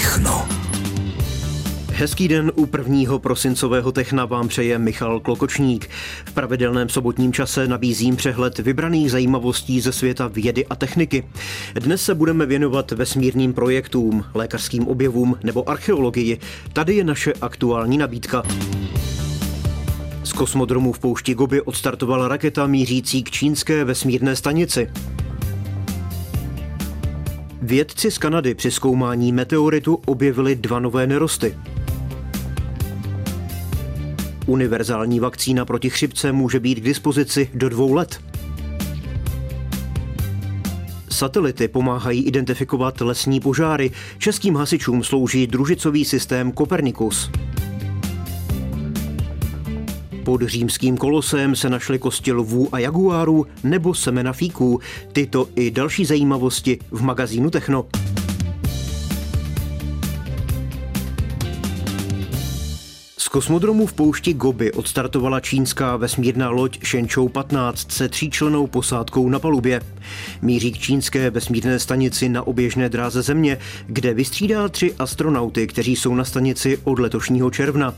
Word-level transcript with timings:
Techno. 0.00 0.48
Hezký 1.92 2.28
den 2.28 2.52
u 2.54 2.66
prvního 2.66 3.18
prosincového 3.18 3.92
Techna 3.92 4.24
vám 4.24 4.48
přeje 4.48 4.78
Michal 4.78 5.20
Klokočník. 5.20 5.90
V 6.24 6.32
pravidelném 6.32 6.88
sobotním 6.88 7.32
čase 7.32 7.68
nabízím 7.68 8.16
přehled 8.16 8.58
vybraných 8.58 9.10
zajímavostí 9.10 9.80
ze 9.80 9.92
světa 9.92 10.28
vědy 10.28 10.66
a 10.66 10.76
techniky. 10.76 11.24
Dnes 11.74 12.02
se 12.02 12.14
budeme 12.14 12.46
věnovat 12.46 12.90
vesmírným 12.90 13.52
projektům, 13.52 14.24
lékařským 14.34 14.88
objevům 14.88 15.38
nebo 15.42 15.68
archeologii. 15.68 16.38
Tady 16.72 16.94
je 16.94 17.04
naše 17.04 17.32
aktuální 17.40 17.98
nabídka. 17.98 18.42
Z 20.24 20.32
kosmodromu 20.32 20.92
v 20.92 20.98
poušti 20.98 21.34
Gobi 21.34 21.60
odstartovala 21.60 22.28
raketa 22.28 22.66
mířící 22.66 23.22
k 23.22 23.30
čínské 23.30 23.84
vesmírné 23.84 24.36
stanici. 24.36 24.90
Vědci 27.62 28.10
z 28.10 28.18
Kanady 28.18 28.54
při 28.54 28.70
zkoumání 28.70 29.32
meteoritu 29.32 29.94
objevili 30.06 30.56
dva 30.56 30.80
nové 30.80 31.06
nerosty. 31.06 31.56
Univerzální 34.46 35.20
vakcína 35.20 35.64
proti 35.64 35.90
chřipce 35.90 36.32
může 36.32 36.60
být 36.60 36.74
k 36.74 36.84
dispozici 36.84 37.50
do 37.54 37.68
dvou 37.68 37.92
let. 37.92 38.20
Satelity 41.10 41.68
pomáhají 41.68 42.24
identifikovat 42.24 43.00
lesní 43.00 43.40
požáry. 43.40 43.90
Českým 44.18 44.56
hasičům 44.56 45.04
slouží 45.04 45.46
družicový 45.46 46.04
systém 46.04 46.52
Copernicus. 46.52 47.30
Pod 50.24 50.42
římským 50.42 50.96
kolosem 50.96 51.56
se 51.56 51.70
našly 51.70 51.98
kosti 51.98 52.32
lvů 52.32 52.68
a 52.74 52.78
jaguárů 52.78 53.46
nebo 53.64 53.94
semena 53.94 54.32
fíků. 54.32 54.80
Tyto 55.12 55.48
i 55.56 55.70
další 55.70 56.04
zajímavosti 56.04 56.78
v 56.90 57.02
magazínu 57.02 57.50
Techno. 57.50 57.86
kosmodromu 63.30 63.86
v 63.86 63.92
poušti 63.92 64.34
Gobi 64.34 64.72
odstartovala 64.72 65.40
čínská 65.40 65.96
vesmírná 65.96 66.50
loď 66.50 66.86
Shenzhou 66.86 67.28
15 67.28 67.92
se 67.92 68.08
tříčlenou 68.08 68.66
posádkou 68.66 69.28
na 69.28 69.38
palubě. 69.38 69.80
Míří 70.42 70.72
k 70.72 70.78
čínské 70.78 71.30
vesmírné 71.30 71.78
stanici 71.78 72.28
na 72.28 72.46
oběžné 72.46 72.88
dráze 72.88 73.22
Země, 73.22 73.58
kde 73.86 74.14
vystřídá 74.14 74.68
tři 74.68 74.94
astronauty, 74.98 75.66
kteří 75.66 75.96
jsou 75.96 76.14
na 76.14 76.24
stanici 76.24 76.78
od 76.84 76.98
letošního 76.98 77.50
června. 77.50 77.94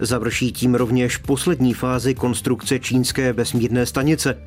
Završí 0.00 0.52
tím 0.52 0.74
rovněž 0.74 1.16
poslední 1.16 1.74
fázi 1.74 2.14
konstrukce 2.14 2.78
čínské 2.78 3.32
vesmírné 3.32 3.86
stanice. 3.86 4.38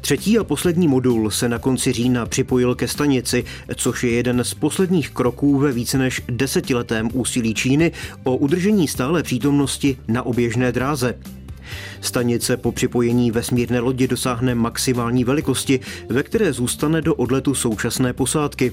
Třetí 0.00 0.38
a 0.38 0.44
poslední 0.44 0.88
modul 0.88 1.30
se 1.30 1.48
na 1.48 1.58
konci 1.58 1.92
října 1.92 2.26
připojil 2.26 2.74
ke 2.74 2.88
stanici, 2.88 3.44
což 3.76 4.04
je 4.04 4.10
jeden 4.10 4.44
z 4.44 4.54
posledních 4.54 5.10
kroků 5.10 5.58
ve 5.58 5.72
více 5.72 5.98
než 5.98 6.22
desetiletém 6.28 7.08
úsilí 7.12 7.54
Číny 7.54 7.92
o 8.24 8.36
udržení 8.36 8.88
stále 8.88 9.22
přítomnosti 9.22 9.98
na 10.08 10.22
oběžné 10.22 10.72
dráze. 10.72 11.14
Stanice 12.00 12.56
po 12.56 12.72
připojení 12.72 13.30
vesmírné 13.30 13.80
lodi 13.80 14.08
dosáhne 14.08 14.54
maximální 14.54 15.24
velikosti, 15.24 15.80
ve 16.08 16.22
které 16.22 16.52
zůstane 16.52 17.02
do 17.02 17.14
odletu 17.14 17.54
současné 17.54 18.12
posádky. 18.12 18.72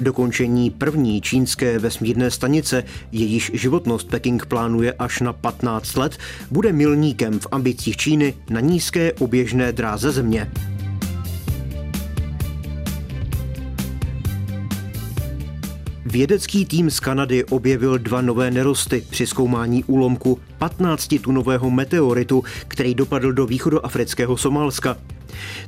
Dokončení 0.00 0.70
první 0.70 1.20
čínské 1.20 1.78
vesmírné 1.78 2.30
stanice, 2.30 2.84
jejíž 3.12 3.50
životnost 3.54 4.08
Peking 4.08 4.46
plánuje 4.46 4.92
až 4.92 5.20
na 5.20 5.32
15 5.32 5.96
let, 5.96 6.18
bude 6.50 6.72
milníkem 6.72 7.38
v 7.38 7.46
ambicích 7.50 7.96
Číny 7.96 8.34
na 8.50 8.60
nízké 8.60 9.12
oběžné 9.12 9.72
dráze 9.72 10.12
země. 10.12 10.50
Vědecký 16.06 16.64
tým 16.64 16.90
z 16.90 17.00
Kanady 17.00 17.44
objevil 17.44 17.98
dva 17.98 18.20
nové 18.20 18.50
nerosty 18.50 19.04
při 19.10 19.26
zkoumání 19.26 19.84
úlomku 19.84 20.40
15-tunového 20.60 21.70
meteoritu, 21.70 22.44
který 22.68 22.94
dopadl 22.94 23.32
do 23.32 23.46
východoafrického 23.46 24.36
Somálska. 24.36 24.96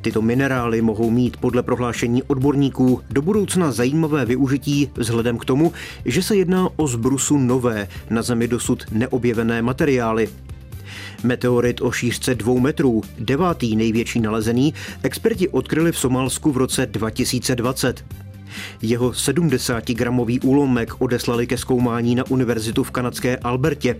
Tyto 0.00 0.22
minerály 0.22 0.82
mohou 0.82 1.10
mít 1.10 1.36
podle 1.36 1.62
prohlášení 1.62 2.22
odborníků 2.22 3.00
do 3.10 3.22
budoucna 3.22 3.72
zajímavé 3.72 4.24
využití 4.24 4.90
vzhledem 4.96 5.38
k 5.38 5.44
tomu, 5.44 5.72
že 6.04 6.22
se 6.22 6.36
jedná 6.36 6.68
o 6.76 6.86
zbrusu 6.86 7.38
nové, 7.38 7.88
na 8.10 8.22
Zemi 8.22 8.48
dosud 8.48 8.84
neobjevené 8.92 9.62
materiály. 9.62 10.28
Meteorit 11.22 11.80
o 11.80 11.90
šířce 11.90 12.34
dvou 12.34 12.60
metrů, 12.60 13.02
devátý 13.18 13.76
největší 13.76 14.20
nalezený, 14.20 14.74
experti 15.02 15.48
odkryli 15.48 15.92
v 15.92 15.98
Somálsku 15.98 16.52
v 16.52 16.56
roce 16.56 16.86
2020. 16.86 18.04
Jeho 18.82 19.10
70-gramový 19.10 20.40
úlomek 20.44 21.00
odeslali 21.00 21.46
ke 21.46 21.58
zkoumání 21.58 22.14
na 22.14 22.24
univerzitu 22.30 22.84
v 22.84 22.90
kanadské 22.90 23.36
Albertě. 23.36 23.96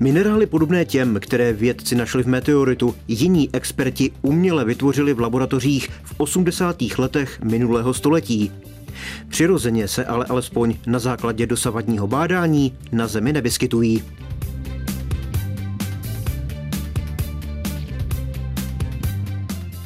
Minerály 0.00 0.46
podobné 0.46 0.84
těm, 0.84 1.20
které 1.20 1.52
vědci 1.52 1.94
našli 1.94 2.22
v 2.22 2.26
meteoritu, 2.26 2.94
jiní 3.08 3.50
experti 3.52 4.10
uměle 4.22 4.64
vytvořili 4.64 5.14
v 5.14 5.20
laboratořích 5.20 5.88
v 6.04 6.14
80. 6.16 6.82
letech 6.98 7.42
minulého 7.42 7.94
století. 7.94 8.52
Přirozeně 9.28 9.88
se 9.88 10.04
ale 10.04 10.26
alespoň 10.26 10.74
na 10.86 10.98
základě 10.98 11.46
dosavadního 11.46 12.06
bádání 12.06 12.74
na 12.92 13.06
Zemi 13.06 13.32
nevyskytují. 13.32 14.02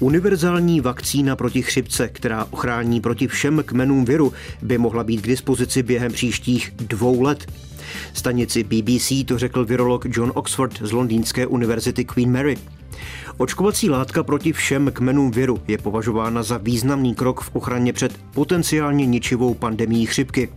Univerzální 0.01 0.81
vakcína 0.81 1.37
proti 1.37 1.63
chřipce, 1.63 2.09
která 2.09 2.47
ochrání 2.51 3.01
proti 3.01 3.27
všem 3.27 3.63
kmenům 3.67 4.05
viru, 4.05 4.33
by 4.63 4.79
mohla 4.79 5.05
být 5.05 5.21
k 5.21 5.27
dispozici 5.27 5.83
během 5.83 6.13
příštích 6.13 6.73
dvou 6.77 7.23
let. 7.23 7.68
Stanici 8.13 8.65
BBC 8.65 9.13
to 9.27 9.39
řekl 9.39 9.65
virolog 9.65 10.07
John 10.17 10.33
Oxford 10.35 10.79
z 10.83 10.93
londýnské 10.93 11.47
univerzity 11.47 12.05
Queen 12.05 12.33
Mary. 12.33 12.57
Očkovací 13.37 13.91
látka 13.91 14.23
proti 14.23 14.53
všem 14.53 14.91
kmenům 14.93 15.31
viru 15.31 15.61
je 15.69 15.79
považována 15.79 16.43
za 16.43 16.57
významný 16.57 17.15
krok 17.15 17.41
v 17.41 17.51
ochraně 17.53 17.93
před 17.93 18.21
potenciálně 18.35 19.07
ničivou 19.07 19.55
pandemí 19.55 20.07
chřipky. 20.07 20.49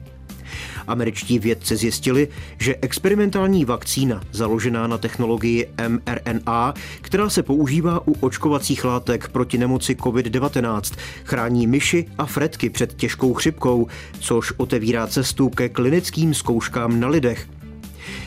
Američtí 0.88 1.40
vědci 1.40 1.76
zjistili, 1.76 2.28
že 2.59 2.76
experimentální 2.82 3.66
vakcína 3.66 4.22
založená 4.32 4.88
na 4.88 4.98
technologii 4.98 5.68
mRNA, 5.88 6.74
která 7.02 7.30
se 7.30 7.44
používá 7.44 8.08
u 8.08 8.12
očkovacích 8.20 8.86
látek 8.86 9.30
proti 9.30 9.58
nemoci 9.58 9.96
COVID-19, 9.96 10.96
chrání 11.24 11.68
myši 11.68 12.06
a 12.18 12.26
fretky 12.26 12.70
před 12.70 12.94
těžkou 12.94 13.34
chřipkou, 13.34 13.88
což 14.20 14.54
otevírá 14.58 15.08
cestu 15.08 15.50
ke 15.50 15.70
klinickým 15.70 16.34
zkouškám 16.34 17.00
na 17.00 17.08
lidech. 17.08 17.48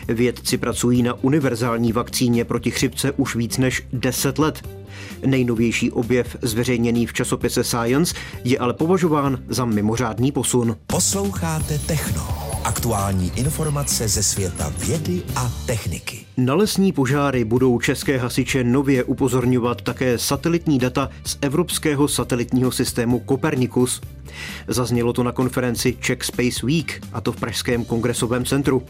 Vědci 0.09 0.59
pracují 0.59 1.03
na 1.03 1.15
univerzální 1.15 1.93
vakcíně 1.93 2.45
proti 2.45 2.71
chřipce 2.71 3.13
už 3.13 3.37
víc 3.37 3.59
než 3.59 3.87
10 3.93 4.39
let. 4.39 4.69
Nejnovější 5.27 5.91
objev 5.91 6.37
zveřejněný 6.43 7.07
v 7.07 7.13
časopise 7.13 7.65
Science 7.65 8.15
je 8.45 8.59
ale 8.59 8.75
považován 8.75 9.39
za 9.49 9.65
mimořádný 9.65 10.33
posun. 10.33 10.77
Posloucháte 10.87 11.79
Techno. 11.79 12.54
Aktuální 12.65 13.33
informace 13.37 14.09
ze 14.09 14.23
světa 14.23 14.73
vědy 14.87 15.23
a 15.37 15.53
techniky. 15.67 16.27
Na 16.37 16.55
lesní 16.55 16.93
požáry 16.93 17.45
budou 17.45 17.79
české 17.79 18.19
hasiče 18.19 18.65
nově 18.65 19.05
upozorňovat 19.05 19.83
také 19.83 20.19
satelitní 20.19 20.79
data 20.79 21.11
z 21.27 21.39
evropského 21.41 22.09
satelitního 22.09 22.73
systému 22.73 23.23
Copernicus. 23.29 24.01
Zaznělo 24.69 25.13
to 25.13 25.23
na 25.23 25.33
konferenci 25.33 25.97
Czech 26.01 26.25
Space 26.25 26.67
Week, 26.67 27.03
a 27.13 27.21
to 27.21 27.33
v 27.33 27.37
Pražském 27.37 27.85
kongresovém 27.85 28.45
centru. 28.45 28.83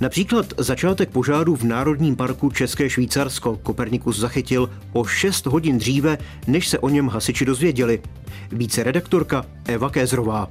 Například 0.00 0.46
začátek 0.58 1.10
požáru 1.10 1.56
v 1.56 1.62
Národním 1.62 2.16
parku 2.16 2.50
České 2.50 2.90
Švýcarsko 2.90 3.56
Kopernikus 3.56 4.18
zachytil 4.18 4.70
o 4.92 5.04
6 5.04 5.46
hodin 5.46 5.78
dříve, 5.78 6.18
než 6.46 6.68
se 6.68 6.78
o 6.78 6.88
něm 6.88 7.08
hasiči 7.08 7.44
dozvěděli. 7.44 8.02
Více 8.52 8.82
redaktorka 8.82 9.46
Eva 9.64 9.90
Kézrová. 9.90 10.48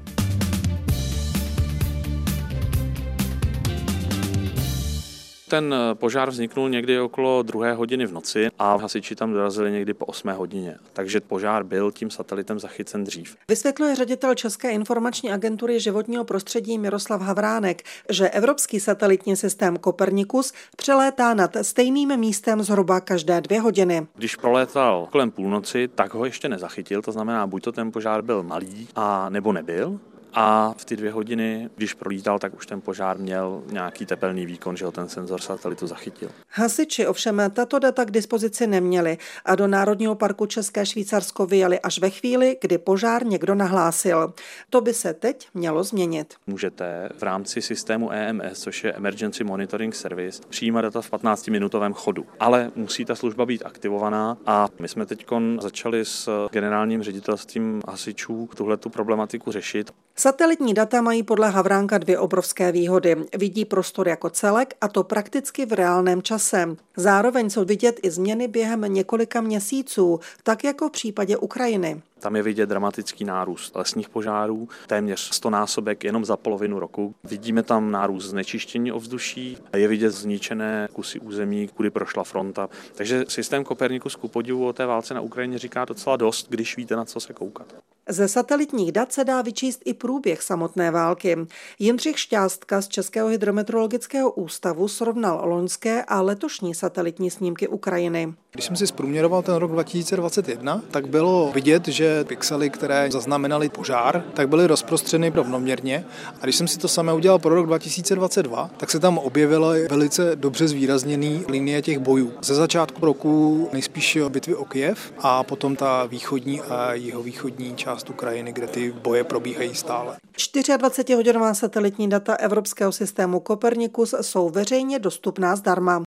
Ten 5.54 5.74
eh, 5.74 5.96
požár 5.96 6.30
vzniknul 6.30 6.70
někdy 6.70 7.00
okolo 7.00 7.44
druhé 7.44 7.74
hodiny 7.74 8.06
v 8.06 8.14
noci 8.14 8.48
a 8.60 8.76
hasiči 8.76 9.16
tam 9.16 9.34
dorazili 9.34 9.72
někdy 9.72 9.94
po 9.94 10.06
8 10.06 10.30
hodině. 10.30 10.76
Takže 10.94 11.20
požár 11.20 11.64
byl 11.64 11.92
tím 11.92 12.10
satelitem 12.10 12.60
zachycen 12.60 13.04
dřív. 13.04 13.36
Vysvětluje 13.48 13.96
ředitel 13.96 14.36
České 14.36 14.72
informační 14.72 15.32
agentury 15.32 15.80
životního 15.80 16.24
prostředí 16.24 16.78
Miroslav 16.78 17.22
Havránek, 17.22 17.84
že 18.10 18.30
evropský 18.30 18.80
satelitní 18.80 19.36
systém 19.36 19.78
Copernicus 19.78 20.54
přelétá 20.78 21.34
nad 21.34 21.58
stejným 21.62 22.18
místem 22.18 22.64
zhruba 22.64 23.00
každé 23.02 23.42
dvě 23.42 23.62
hodiny. 23.62 24.08
Když 24.16 24.36
prolétal 24.36 25.08
kolem 25.12 25.32
půlnoci, 25.32 25.88
tak 25.96 26.14
ho 26.14 26.26
ještě 26.26 26.50
nezachytil, 26.50 27.02
to 27.02 27.12
znamená, 27.12 27.48
buď 27.48 27.64
to 27.64 27.72
ten 27.72 27.92
požár 27.92 28.22
byl 28.22 28.44
malý, 28.44 28.88
a 28.96 29.30
nebo 29.30 29.54
nebyl, 29.54 30.00
a 30.34 30.74
v 30.78 30.86
ty 30.86 30.96
dvě 30.96 31.12
hodiny, 31.12 31.70
když 31.76 31.94
prolítal, 31.94 32.40
tak 32.40 32.54
už 32.56 32.66
ten 32.66 32.82
požár 32.82 33.18
měl 33.18 33.64
nějaký 33.72 34.06
tepelný 34.06 34.46
výkon, 34.46 34.78
že 34.78 34.86
ho 34.86 34.92
ten 34.92 35.10
senzor 35.10 35.42
satelitu 35.42 35.88
zachytil. 35.88 36.30
Hasiči 36.50 37.08
ovšem 37.08 37.42
tato 37.54 37.80
data 37.80 38.06
k 38.06 38.12
dispozici 38.12 38.68
neměli 38.68 39.18
a 39.46 39.56
do 39.56 39.68
Národního 39.68 40.16
parku 40.16 40.46
České 40.46 40.86
Švýcarsko 40.86 41.46
vyjeli 41.46 41.80
až 41.80 42.00
ve 42.00 42.10
chvíli, 42.10 42.58
kdy 42.62 42.78
požár 42.78 43.26
někdo 43.26 43.56
nahlásil. 43.56 44.34
To 44.70 44.82
by 44.82 44.94
se 44.94 45.14
teď 45.14 45.48
mělo 45.54 45.84
změnit. 45.84 46.34
Můžete 46.48 47.10
v 47.18 47.24
rámci 47.24 47.62
systému 47.62 48.12
EMS, 48.12 48.60
což 48.60 48.84
je 48.84 48.94
Emergency 48.94 49.44
Monitoring 49.44 49.96
Service, 49.96 50.42
přijímat 50.50 50.82
data 50.82 51.02
v 51.02 51.12
15-minutovém 51.12 51.94
chodu. 51.94 52.26
Ale 52.40 52.72
musí 52.76 53.06
ta 53.06 53.16
služba 53.16 53.46
být 53.46 53.66
aktivovaná 53.66 54.38
a 54.46 54.68
my 54.80 54.88
jsme 54.88 55.06
teď 55.06 55.26
začali 55.60 56.06
s 56.06 56.48
generálním 56.52 57.04
ředitelstvím 57.04 57.82
hasičů 57.88 58.50
tuhle 58.56 58.78
tu 58.78 58.90
problematiku 58.90 59.52
řešit. 59.52 59.92
Satelitní 60.16 60.74
data 60.74 61.02
mají 61.02 61.24
podle 61.24 61.50
Havránka 61.50 61.98
dvě 61.98 62.20
obrovské 62.20 62.72
výhody. 62.72 63.16
Vidí 63.38 63.66
prostor 63.66 64.08
jako 64.08 64.30
celek 64.30 64.74
a 64.82 64.88
to 64.88 65.04
prakticky 65.04 65.66
v 65.66 65.74
reálném 65.74 66.22
čase. 66.22 66.76
Zároveň 66.98 67.50
jsou 67.50 67.66
vidět 67.66 68.00
i 68.04 68.12
změny 68.12 68.48
během 68.48 68.82
několika 68.82 69.42
měsíců, 69.42 70.20
tak 70.44 70.64
jako 70.64 70.90
v 70.90 70.92
případě 70.92 71.38
Ukrajiny. 71.38 72.02
Tam 72.20 72.36
je 72.36 72.44
vidět 72.44 72.70
dramatický 72.70 73.26
nárůst 73.26 73.76
lesních 73.76 74.10
požárů, 74.10 74.70
téměř 74.88 75.20
100 75.20 75.50
násobek 75.50 76.04
jenom 76.04 76.26
za 76.26 76.38
polovinu 76.38 76.80
roku. 76.80 77.16
Vidíme 77.24 77.64
tam 77.64 77.92
nárůst 77.92 78.26
znečištění 78.26 78.92
ovzduší, 78.92 79.58
je 79.76 79.88
vidět 79.88 80.12
zničené 80.12 80.88
kusy 80.94 81.20
území, 81.20 81.68
kudy 81.68 81.90
prošla 81.90 82.24
fronta. 82.24 82.70
Takže 82.96 83.26
systém 83.28 83.64
Kopernikus 83.64 84.16
ku 84.16 84.28
podivu 84.28 84.68
o 84.68 84.74
té 84.74 84.86
válce 84.86 85.14
na 85.14 85.22
Ukrajině 85.22 85.58
říká 85.58 85.86
docela 85.86 86.16
dost, 86.16 86.50
když 86.50 86.78
víte, 86.78 86.96
na 86.96 87.06
co 87.06 87.20
se 87.20 87.34
koukat. 87.34 87.76
Ze 88.10 88.28
satelitních 88.28 88.92
dat 88.92 89.14
se 89.14 89.24
dá 89.24 89.42
vyčíst 89.42 89.82
i 89.86 89.94
průběh 89.94 90.42
samotné 90.42 90.92
války. 90.92 91.38
Jindřich 91.80 92.20
Šťástka 92.20 92.82
z 92.82 92.88
Českého 92.88 93.28
hydrometeorologického 93.28 94.32
ústavu 94.32 94.88
srovnal 94.88 95.42
loňské 95.46 96.04
a 96.04 96.22
letošní 96.22 96.76
satelitní 96.76 97.32
snímky 97.32 97.68
Ukrajiny. 97.68 98.34
Když 98.52 98.66
jsem 98.66 98.76
si 98.76 98.88
zprůměroval 98.88 99.42
ten 99.42 99.56
rok 99.56 99.72
2021, 99.72 100.82
tak 100.92 101.08
bylo 101.08 101.52
vidět, 101.54 101.88
že 101.88 102.24
pixely, 102.24 102.70
které 102.70 103.12
zaznamenaly 103.12 103.70
požár, 103.70 104.24
tak 104.34 104.50
byly 104.50 104.68
rozprostřeny 104.68 105.32
rovnoměrně. 105.36 106.06
A 106.42 106.44
když 106.44 106.56
jsem 106.56 106.68
si 106.68 106.80
to 106.80 106.88
samé 106.88 107.14
udělal 107.14 107.40
pro 107.40 107.56
rok 107.56 107.66
2022, 107.66 108.70
tak 108.78 108.92
se 108.92 109.00
tam 109.00 109.18
objevila 109.18 109.74
velice 109.90 110.36
dobře 110.36 110.68
zvýrazněný 110.68 111.46
linie 111.48 111.82
těch 111.82 112.00
bojů. 112.00 112.34
Ze 112.42 112.56
začátku 112.56 113.06
roku 113.06 113.70
nejspíš 113.74 114.18
bitvy 114.30 114.56
o 114.56 114.66
Kiev 114.66 115.14
a 115.20 115.44
potom 115.44 115.76
ta 115.76 116.06
východní 116.06 116.62
a 116.62 116.94
jihovýchodní 116.94 117.76
část 117.76 117.93
Ukrajiny, 118.10 118.54
kde 118.54 118.68
ty 118.68 118.92
boje 118.92 119.24
probíhají 119.24 119.76
stále. 119.76 120.18
24-hodinová 120.38 121.54
satelitní 121.54 122.10
data 122.10 122.36
Evropského 122.36 122.92
systému 122.92 123.44
Copernicus 123.48 124.16
jsou 124.22 124.50
veřejně 124.50 125.00
dostupná 125.00 125.56
zdarma. 125.56 126.04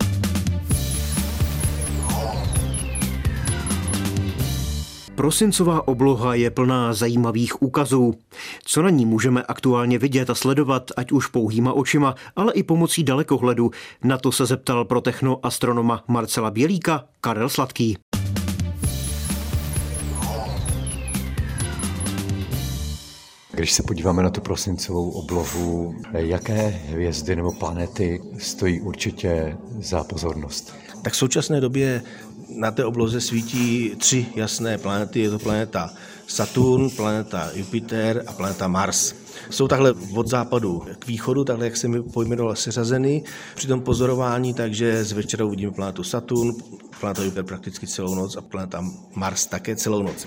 Prosincová 5.21 5.89
obloha 5.89 6.35
je 6.35 6.51
plná 6.51 6.93
zajímavých 6.93 7.63
úkazů. 7.63 8.15
Co 8.65 8.83
na 8.83 8.91
ní 8.91 9.07
můžeme 9.07 9.43
aktuálně 9.43 9.99
vidět 9.99 10.31
a 10.31 10.35
sledovat, 10.35 10.91
ať 10.97 11.13
už 11.13 11.27
pouhýma 11.27 11.73
očima, 11.73 12.15
ale 12.37 12.53
i 12.53 12.63
pomocí 12.63 13.05
dalekohledu? 13.05 13.71
Na 14.05 14.19
to 14.19 14.33
se 14.33 14.47
zeptal 14.47 14.85
pro 14.85 15.01
technoastronoma 15.01 16.05
Marcela 16.09 16.51
Bělíka 16.51 17.05
Karel 17.21 17.49
Sladký. 17.49 17.99
Když 23.53 23.73
se 23.73 23.83
podíváme 23.83 24.23
na 24.23 24.31
tu 24.31 24.41
prosincovou 24.41 25.11
oblohu, 25.11 25.95
jaké 26.13 26.69
hvězdy 26.69 27.37
nebo 27.37 27.53
planety 27.53 28.21
stojí 28.39 28.81
určitě 28.81 29.57
za 29.81 30.05
pozornost? 30.05 30.75
Tak 31.03 31.13
v 31.13 31.17
současné 31.17 31.61
době 31.61 32.03
na 32.57 32.71
té 32.71 32.85
obloze 32.85 33.21
svítí 33.21 33.93
tři 33.99 34.27
jasné 34.37 34.79
planety. 34.79 35.21
Je 35.21 35.31
to 35.31 35.39
planeta 35.39 35.91
Saturn, 36.27 36.91
planeta 36.91 37.51
Jupiter 37.55 38.25
a 38.27 38.33
planeta 38.33 38.69
Mars. 38.69 39.15
Jsou 39.51 39.69
takhle 39.69 39.95
od 40.15 40.29
západu 40.29 40.83
k 40.99 41.07
východu, 41.07 41.45
takhle 41.45 41.67
jak 41.67 41.77
jsem 41.77 42.03
pojmenoval, 42.03 42.57
seřazeny 42.57 43.23
při 43.55 43.67
tom 43.67 43.81
pozorování, 43.81 44.55
takže 44.55 45.05
z 45.05 45.13
večera 45.13 45.45
uvidíme 45.45 45.73
planetu 45.73 46.05
Saturn, 46.05 46.53
planeta 47.01 47.23
Jupiter 47.23 47.45
prakticky 47.45 47.87
celou 47.87 48.15
noc 48.15 48.37
a 48.37 48.41
planeta 48.41 48.85
Mars 49.15 49.47
také 49.47 49.77
celou 49.77 50.03
noc. 50.03 50.27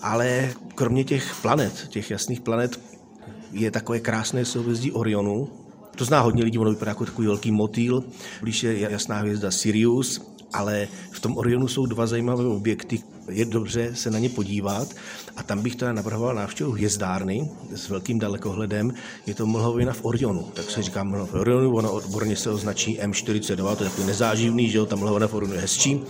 Ale 0.00 0.54
kromě 0.74 1.04
těch 1.04 1.34
planet, 1.42 1.88
těch 1.88 2.10
jasných 2.10 2.40
planet, 2.40 2.80
je 3.52 3.70
takové 3.70 4.00
krásné 4.00 4.44
souhvězdí 4.44 4.92
Orionu. 4.92 5.48
To 5.96 6.04
zná 6.04 6.20
hodně 6.20 6.44
lidí, 6.44 6.58
ono 6.58 6.70
vypadá 6.70 6.90
jako 6.90 7.04
takový 7.04 7.26
velký 7.26 7.50
motýl. 7.50 8.04
Blíž 8.40 8.62
je 8.62 8.80
jasná 8.90 9.18
hvězda 9.18 9.50
Sirius, 9.50 10.35
ale 10.52 10.88
v 11.10 11.20
tom 11.20 11.36
Orionu 11.36 11.68
jsou 11.68 11.86
dva 11.86 12.06
zajímavé 12.06 12.46
objekty, 12.46 13.02
je 13.28 13.44
dobře 13.44 13.94
se 13.94 14.10
na 14.10 14.18
ně 14.18 14.28
podívat. 14.28 14.88
A 15.36 15.42
tam 15.42 15.62
bych 15.62 15.76
teda 15.76 15.92
navrhoval 15.92 16.34
návštěvu 16.34 16.72
hvězdárny 16.72 17.50
s 17.74 17.88
velkým 17.88 18.18
dalekohledem. 18.18 18.94
Je 19.26 19.34
to 19.34 19.46
mlhovina 19.46 19.92
v 19.92 20.04
Orionu, 20.04 20.42
tak 20.54 20.70
se 20.70 20.82
říká 20.82 21.04
mlhovina 21.04 21.38
v 21.38 21.40
Orionu, 21.40 21.74
ono 21.74 21.92
odborně 21.92 22.36
se 22.36 22.50
označí 22.50 22.98
M42, 22.98 23.76
to 23.76 23.84
je 23.84 23.90
takový 23.90 24.06
nezáživný, 24.06 24.70
že 24.70 24.78
jo, 24.78 24.86
ta 24.86 24.96
mlhovina 24.96 25.28
v 25.28 25.34
Orionu 25.34 25.54
je 25.54 25.60
hezčí, 25.60 26.00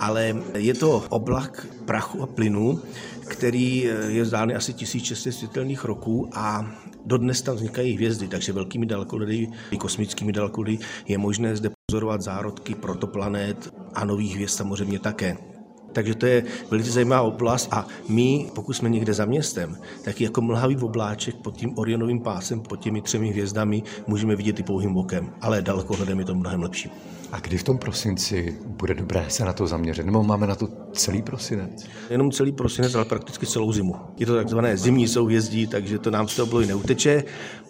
ale 0.00 0.36
je 0.54 0.74
to 0.74 1.04
oblak 1.08 1.66
prachu 1.84 2.22
a 2.22 2.26
plynu, 2.26 2.80
který 3.20 3.90
je 4.08 4.22
vzdálený 4.22 4.54
asi 4.54 4.72
1600 4.72 5.34
světelných 5.34 5.84
roků 5.84 6.28
a 6.32 6.72
dodnes 7.06 7.42
tam 7.42 7.56
vznikají 7.56 7.94
hvězdy, 7.94 8.28
takže 8.28 8.52
velkými 8.52 8.86
dalekohledy 8.86 9.48
i 9.70 9.76
kosmickými 9.76 10.32
dalekohledy 10.32 10.78
je 11.08 11.18
možné 11.18 11.56
zde 11.56 11.70
pozorovat 11.86 12.22
zárodky 12.22 12.74
protoplanet 12.74 13.74
a 13.94 14.04
nových 14.04 14.34
hvězd 14.34 14.56
samozřejmě 14.56 14.98
také. 14.98 15.55
Takže 15.96 16.14
to 16.14 16.26
je 16.26 16.44
velice 16.70 16.90
zajímavá 16.90 17.22
oblast 17.22 17.68
a 17.70 17.86
my, 18.08 18.50
pokud 18.54 18.72
jsme 18.72 18.88
někde 18.88 19.14
za 19.14 19.24
městem, 19.24 19.76
tak 20.04 20.20
jako 20.20 20.40
mlhavý 20.40 20.76
obláček 20.76 21.34
pod 21.34 21.56
tím 21.56 21.78
Orionovým 21.78 22.20
pásem, 22.20 22.60
pod 22.60 22.76
těmi 22.76 23.02
třemi 23.02 23.30
hvězdami, 23.30 23.82
můžeme 24.06 24.36
vidět 24.36 24.60
i 24.60 24.62
pouhým 24.62 24.96
okem, 24.96 25.30
ale 25.40 25.62
dalekohledem 25.62 26.18
je 26.18 26.24
to 26.24 26.34
mnohem 26.34 26.62
lepší. 26.62 26.90
A 27.32 27.40
kdy 27.40 27.58
v 27.58 27.62
tom 27.62 27.78
prosinci 27.78 28.58
bude 28.66 28.94
dobré 28.94 29.24
se 29.28 29.44
na 29.44 29.52
to 29.52 29.66
zaměřit? 29.66 30.06
Nebo 30.06 30.22
máme 30.22 30.46
na 30.46 30.54
to 30.54 30.68
celý 30.92 31.22
prosinec? 31.22 31.86
Jenom 32.10 32.30
celý 32.30 32.52
prosinec, 32.52 32.94
ale 32.94 33.04
prakticky 33.04 33.46
celou 33.46 33.72
zimu. 33.72 33.94
Je 34.16 34.26
to 34.26 34.34
takzvané 34.34 34.76
zimní 34.76 35.08
souhvězdí, 35.08 35.66
takže 35.66 35.98
to 35.98 36.10
nám 36.10 36.28
z 36.28 36.36
toho 36.36 36.60
neuteče. 36.60 37.24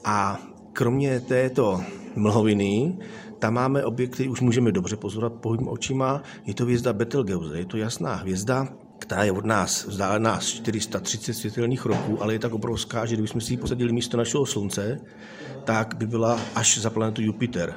A 0.05 0.41
kromě 0.73 1.21
této 1.21 1.81
mlhoviny, 2.17 2.99
tam 3.47 3.55
máme 3.55 3.85
objekt, 3.85 4.11
který 4.11 4.29
už 4.29 4.41
můžeme 4.41 4.73
dobře 4.73 4.97
pozorovat 4.97 5.33
pohybem 5.33 5.69
očima. 5.69 6.23
Je 6.47 6.55
to 6.55 6.65
hvězda 6.65 6.93
Betelgeuse. 6.93 7.59
Je 7.59 7.65
to 7.65 7.77
jasná 7.77 8.15
hvězda, 8.15 8.69
která 8.99 9.25
je 9.25 9.33
od 9.33 9.45
nás 9.45 9.87
vzdálená 9.87 10.39
430 10.39 11.35
světelných 11.35 11.87
roků, 11.87 12.23
ale 12.23 12.33
je 12.33 12.39
tak 12.39 12.55
obrovská, 12.55 13.07
že 13.07 13.15
kdybychom 13.15 13.41
si 13.41 13.53
ji 13.53 13.57
posadili 13.57 13.93
místo 13.93 14.17
našeho 14.17 14.47
slunce, 14.47 15.01
tak 15.65 15.95
by 15.97 16.07
byla 16.07 16.41
až 16.55 16.79
za 16.79 16.91
planetu 16.91 17.23
Jupiter. 17.23 17.75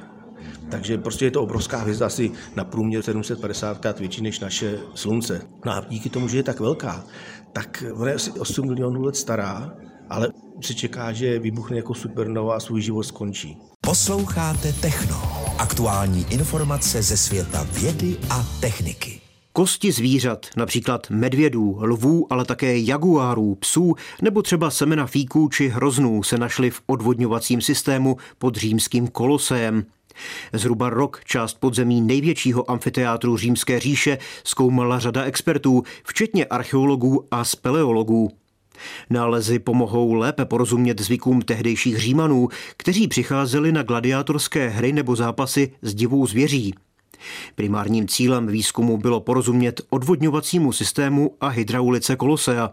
Takže 0.70 0.98
prostě 0.98 1.24
je 1.24 1.30
to 1.30 1.42
obrovská 1.42 1.78
hvězda, 1.78 2.06
asi 2.06 2.32
na 2.56 2.64
průměr 2.64 3.02
750 3.02 3.78
krát 3.78 3.98
větší 3.98 4.22
než 4.22 4.40
naše 4.40 4.78
Slunce. 4.94 5.42
No 5.64 5.72
a 5.72 5.84
díky 5.88 6.10
tomu, 6.10 6.28
že 6.28 6.36
je 6.36 6.42
tak 6.42 6.60
velká, 6.60 7.04
tak 7.52 7.84
ona 7.94 8.08
je 8.08 8.14
asi 8.14 8.30
8 8.30 8.66
milionů 8.66 9.02
let 9.02 9.16
stará, 9.16 9.74
ale 10.08 10.28
se 10.60 10.74
čeká, 10.74 11.12
že 11.12 11.38
vybuchne 11.38 11.76
jako 11.76 11.94
supernova 11.94 12.56
a 12.56 12.60
svůj 12.60 12.82
život 12.82 13.02
skončí. 13.02 13.58
Posloucháte 13.80 14.72
Techno. 14.72 15.39
Aktuální 15.60 16.26
informace 16.30 17.02
ze 17.02 17.16
světa 17.16 17.66
vědy 17.72 18.16
a 18.30 18.46
techniky. 18.60 19.20
Kosti 19.52 19.92
zvířat, 19.92 20.46
například 20.56 21.10
medvědů, 21.10 21.78
lvů, 21.80 22.26
ale 22.30 22.44
také 22.44 22.78
jaguárů, 22.78 23.54
psů 23.54 23.94
nebo 24.22 24.42
třeba 24.42 24.70
semena 24.70 25.06
fíků 25.06 25.48
či 25.48 25.68
hroznů 25.68 26.22
se 26.22 26.38
našly 26.38 26.70
v 26.70 26.82
odvodňovacím 26.86 27.60
systému 27.60 28.16
pod 28.38 28.56
římským 28.56 29.08
koloseem. 29.08 29.84
Zhruba 30.52 30.90
rok 30.90 31.20
část 31.24 31.54
podzemí 31.60 32.00
největšího 32.00 32.70
amfiteátru 32.70 33.36
římské 33.36 33.80
říše 33.80 34.18
zkoumala 34.44 34.98
řada 34.98 35.22
expertů, 35.22 35.82
včetně 36.04 36.44
archeologů 36.44 37.26
a 37.30 37.44
speleologů. 37.44 38.30
Nálezy 39.10 39.58
pomohou 39.58 40.12
lépe 40.12 40.44
porozumět 40.44 41.00
zvykům 41.00 41.42
tehdejších 41.42 41.96
Římanů, 41.96 42.48
kteří 42.76 43.08
přicházeli 43.08 43.72
na 43.72 43.82
gladiátorské 43.82 44.68
hry 44.68 44.92
nebo 44.92 45.16
zápasy 45.16 45.72
s 45.82 45.94
divou 45.94 46.26
zvěří. 46.26 46.74
Primárním 47.54 48.08
cílem 48.08 48.46
výzkumu 48.46 48.98
bylo 48.98 49.20
porozumět 49.20 49.80
odvodňovacímu 49.90 50.72
systému 50.72 51.36
a 51.40 51.48
hydraulice 51.48 52.16
kolosea. 52.16 52.70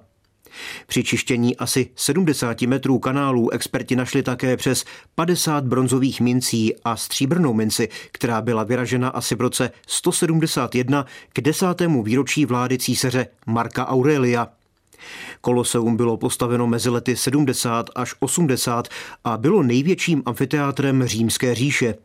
Při 0.88 1.04
čištění 1.04 1.58
asi 1.58 1.90
70 1.96 2.62
metrů 2.62 3.00
kanálů 3.00 3.50
experti 3.50 3.96
našli 3.96 4.24
také 4.24 4.58
přes 4.58 4.86
50 5.16 5.64
bronzových 5.64 6.22
mincí 6.22 6.76
a 6.84 6.96
stříbrnou 6.96 7.54
minci, 7.54 7.90
která 8.12 8.42
byla 8.42 8.64
vyražena 8.64 9.10
asi 9.10 9.36
v 9.36 9.42
roce 9.42 9.72
171 9.88 11.06
k 11.34 11.42
desátému 11.42 12.04
výročí 12.04 12.46
vlády 12.46 12.78
císaře 12.78 13.28
Marka 13.46 13.88
Aurelia. 13.88 14.48
Koloseum 15.48 15.98
bylo 15.98 16.18
postaveno 16.18 16.68
mezi 16.68 16.89
lety 16.89 17.16
70 17.16 17.89
až 17.96 18.16
80 18.20 18.88
a 19.24 19.38
bylo 19.38 19.63
největším 19.63 20.24
amfiteátrem 20.25 21.06
římské 21.06 21.56
říše. 21.56 21.96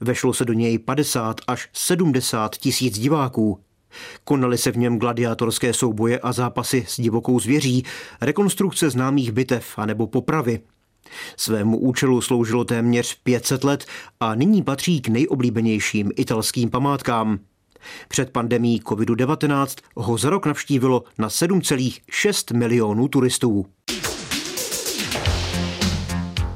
Vešlo 0.00 0.34
se 0.34 0.44
do 0.44 0.52
něj 0.52 0.78
50 0.78 1.40
až 1.46 1.68
70 1.72 2.56
tisíc 2.56 2.98
diváků. 2.98 3.60
Konaly 4.24 4.58
se 4.58 4.72
v 4.72 4.76
něm 4.76 4.98
gladiátorské 4.98 5.72
souboje 5.72 6.18
a 6.18 6.32
zápasy 6.32 6.84
s 6.88 7.00
divokou 7.00 7.40
zvěří, 7.40 7.84
rekonstrukce 8.20 8.90
známých 8.90 9.32
bitev 9.32 9.78
anebo 9.78 10.06
popravy. 10.06 10.60
Svému 11.36 11.78
účelu 11.78 12.20
sloužilo 12.20 12.64
téměř 12.64 13.14
500 13.22 13.64
let 13.64 13.84
a 14.20 14.34
nyní 14.34 14.62
patří 14.62 15.00
k 15.00 15.08
nejoblíbenějším 15.08 16.10
italským 16.16 16.70
památkám. 16.70 17.38
Před 18.08 18.30
pandemí 18.30 18.80
COVID-19 18.80 19.66
ho 19.96 20.18
za 20.18 20.30
rok 20.30 20.46
navštívilo 20.46 21.04
na 21.18 21.28
7,6 21.28 22.56
milionů 22.56 23.08
turistů. 23.08 23.66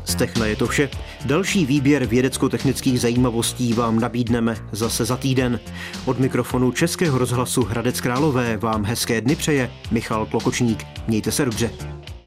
Z 0.04 0.14
Techna 0.14 0.47
je 0.47 0.56
to 0.56 0.66
vše. 0.66 0.90
Další 1.25 1.66
výběr 1.66 2.06
vědecko-technických 2.06 3.00
zajímavostí 3.00 3.73
vám 3.73 4.00
nabídneme 4.00 4.56
zase 4.73 5.04
za 5.04 5.16
týden. 5.16 5.61
Od 6.04 6.18
mikrofonu 6.18 6.73
Českého 6.73 7.18
rozhlasu 7.18 7.64
Hradec 7.64 8.00
Králové 8.00 8.56
vám 8.56 8.85
hezké 8.85 9.20
dny 9.20 9.37
přeje 9.37 9.70
Michal 9.90 10.26
Klokočník. 10.26 10.85
Mějte 11.08 11.32
se 11.32 11.44
dobře. 11.44 11.70